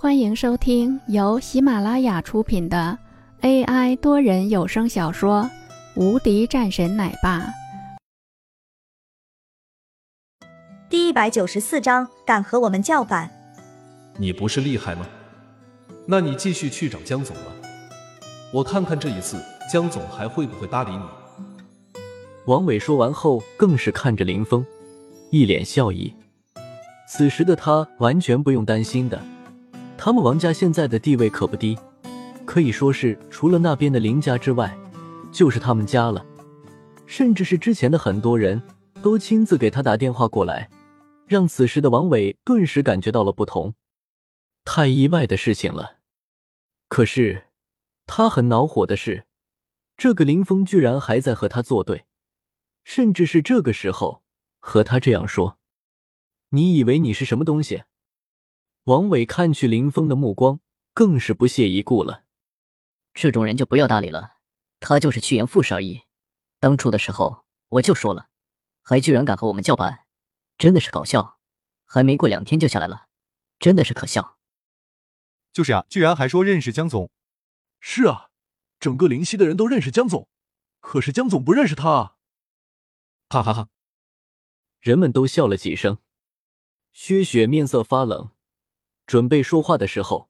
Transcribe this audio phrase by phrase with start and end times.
[0.00, 2.96] 欢迎收听由喜马拉雅出品的
[3.40, 5.42] AI 多人有声小说
[6.00, 7.40] 《无敌战神奶爸》
[10.88, 13.28] 第一百九十四章，敢和我们叫板？
[14.18, 15.04] 你不是厉害吗？
[16.06, 17.50] 那你继续去找江总吧，
[18.52, 19.36] 我看看这一次
[19.68, 21.02] 江总还会不会搭理你。
[22.46, 24.64] 王伟说完后，更是看着林峰，
[25.32, 26.14] 一脸笑意。
[27.08, 29.20] 此时的他完全不用担心的。
[30.00, 31.76] 他们王家现在的地位可不低，
[32.46, 34.78] 可以说是除了那边的林家之外，
[35.32, 36.24] 就是他们家了。
[37.04, 38.62] 甚至是之前的很多人
[39.02, 40.70] 都亲自给他打电话过来，
[41.26, 43.74] 让此时的王伟顿时感觉到了不同。
[44.64, 45.96] 太意外的事情了。
[46.88, 47.46] 可是
[48.06, 49.24] 他很恼火的是，
[49.96, 52.04] 这个林峰居然还在和他作对，
[52.84, 54.22] 甚至是这个时候
[54.60, 55.58] 和他这样说
[56.50, 57.82] ：“你以为你是什么东西？”
[58.88, 60.60] 王伟看去林峰的目光
[60.94, 62.24] 更是不屑一顾了。
[63.12, 64.38] 这种人就不要搭理了，
[64.80, 66.04] 他就是趋炎附势而已。
[66.58, 68.30] 当初的时候我就说了，
[68.80, 70.06] 还居然敢和我们叫板，
[70.56, 71.38] 真的是搞笑。
[71.84, 73.08] 还没过两天就下来了，
[73.58, 74.38] 真的是可笑。
[75.52, 77.10] 就是啊，居然还说认识江总。
[77.80, 78.30] 是啊，
[78.80, 80.30] 整个灵溪的人都认识江总，
[80.80, 82.16] 可是江总不认识他啊！
[83.28, 83.68] 哈哈哈，
[84.80, 85.98] 人们都笑了几声。
[86.94, 88.30] 薛雪面色发冷。
[89.08, 90.28] 准备说话的时候，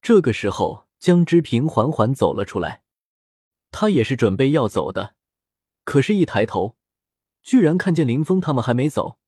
[0.00, 2.84] 这个时候江之平缓缓走了出来。
[3.72, 5.16] 他也是准备要走的，
[5.82, 6.76] 可是，一抬头，
[7.42, 9.18] 居然看见林峰他们还没走，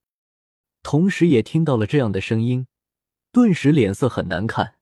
[0.84, 2.68] 同时也听到了这样的声音，
[3.32, 4.76] 顿时脸色很难看。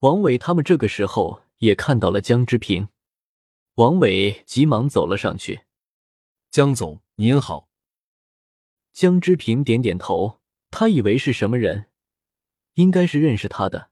[0.00, 2.88] 王伟他们这个时候也看到了江之平，
[3.76, 5.62] 王伟急忙走了上去
[6.52, 7.70] ：“江总您好。”
[8.92, 11.89] 江之平点点头，他以为是什么人。
[12.80, 13.90] 应该是认识他的，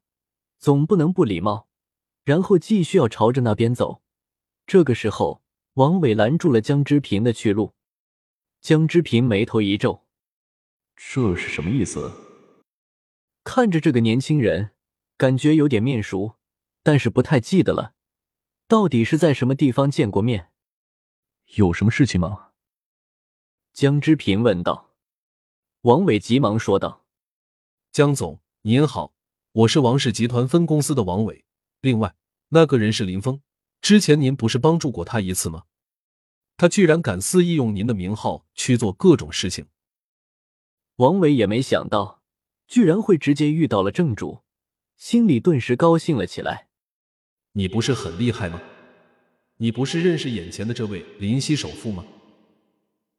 [0.58, 1.68] 总不能不礼貌，
[2.24, 4.02] 然后继续要朝着那边走。
[4.66, 5.42] 这个时候，
[5.74, 7.74] 王伟拦住了江之平的去路。
[8.62, 10.06] 江之平眉头一皱
[10.96, 12.10] ：“这是什么意思？”
[13.44, 14.70] 看着这个年轻人，
[15.18, 16.36] 感觉有点面熟，
[16.82, 17.94] 但是不太记得了，
[18.66, 20.50] 到底是在什么地方见过面？
[21.56, 22.52] 有什么事情吗？
[23.74, 24.94] 江之平问道。
[25.82, 27.04] 王伟急忙说道
[27.92, 29.14] ：“江总。”您好，
[29.52, 31.46] 我是王氏集团分公司的王伟。
[31.80, 32.14] 另外，
[32.50, 33.40] 那个人是林峰，
[33.80, 35.62] 之前您不是帮助过他一次吗？
[36.58, 39.68] 他居然敢肆意用您的名号去做各种事情。
[40.96, 42.20] 王伟也没想到，
[42.66, 44.42] 居然会直接遇到了正主，
[44.98, 46.68] 心里顿时高兴了起来。
[47.52, 48.60] 你不是很厉害吗？
[49.56, 52.04] 你不是认识眼前的这位林夕首富吗？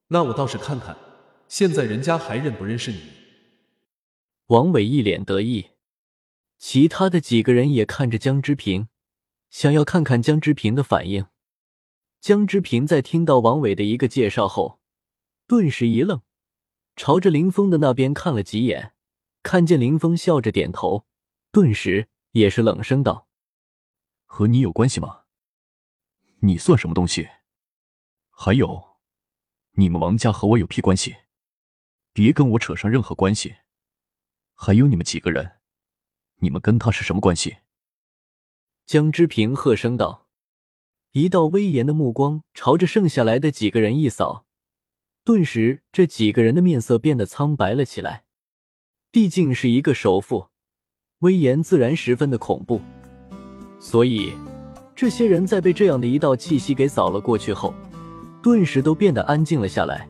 [0.10, 0.96] 那我倒是看看，
[1.48, 3.00] 现在人家还认不认识你。
[4.50, 5.74] 王伟一脸得意，
[6.58, 8.88] 其他的几个人也看着江之平，
[9.52, 11.28] 想要看看江之平的反应。
[12.20, 14.80] 江之平在听到王伟的一个介绍后，
[15.46, 16.24] 顿时一愣，
[16.96, 18.96] 朝着林峰的那边看了几眼，
[19.44, 21.06] 看见林峰笑着点头，
[21.52, 23.28] 顿时也是冷声道
[24.26, 25.26] ：“和你有关系吗？
[26.40, 27.30] 你算什么东西？
[28.32, 28.98] 还有，
[29.74, 31.18] 你们王家和我有屁关系？
[32.14, 33.58] 别跟我扯上任何关系。”
[34.62, 35.54] 还有你们几个人，
[36.42, 37.60] 你们跟他是什么关系？
[38.86, 40.28] 江之平喝声道，
[41.14, 44.46] 一道威严的目光朝着剩下来的几个人一扫，
[45.24, 48.26] 顿时这几个人的面色变得苍白了起来。
[49.14, 50.50] 毕竟是一个首富，
[51.20, 52.82] 威严自然十分的恐怖。
[53.80, 54.34] 所以，
[54.94, 57.74] 这些人在被这样的一道气息给扫了过去后，
[58.44, 60.06] 顿时都变得安静了下来，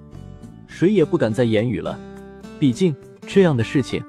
[0.67, 1.99] 谁也不敢再言语了。
[2.59, 2.95] 毕竟
[3.27, 4.03] 这样的事情。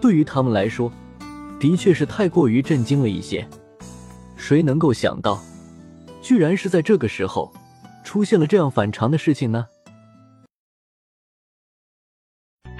[0.00, 0.90] 对于他们来说，
[1.60, 3.46] 的确是太过于震惊了一些。
[4.36, 5.38] 谁能够想到，
[6.22, 7.52] 居然是在这个时候
[8.02, 9.66] 出现了这样反常的事情呢？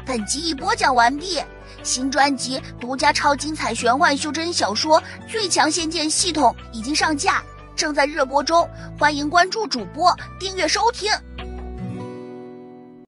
[0.07, 1.39] 本集已播讲完毕，
[1.83, 7.45] 新专辑独家超精彩玄幻修真小说《最强仙剑系统》已经上架，
[7.77, 8.69] 正在热播中，
[8.99, 11.13] 欢迎关注主播，订阅收听。